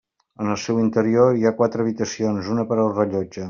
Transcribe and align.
En 0.45 0.47
el 0.53 0.57
seu 0.61 0.79
interior 0.83 1.37
hi 1.41 1.47
ha 1.49 1.53
quatre 1.61 1.85
habitacions, 1.85 2.51
una 2.57 2.67
per 2.73 2.81
al 2.87 2.93
rellotge. 2.99 3.39